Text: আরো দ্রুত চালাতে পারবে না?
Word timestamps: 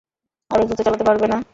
আরো 0.51 0.63
দ্রুত 0.67 0.79
চালাতে 0.79 1.03
পারবে 1.03 1.27
না? 1.27 1.37